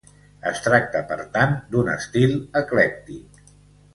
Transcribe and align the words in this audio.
Es 0.51 0.61
tracta 0.67 1.01
per 1.11 1.17
tant 1.35 1.53
d'un 1.75 1.91
estil 1.95 2.33
eclèctic. 2.63 3.39